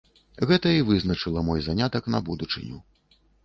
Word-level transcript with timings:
Гэта 0.51 0.71
і 0.77 0.79
вызначыла 0.87 1.45
мой 1.51 1.63
занятак 1.67 2.11
на 2.17 2.25
будучыню. 2.31 2.85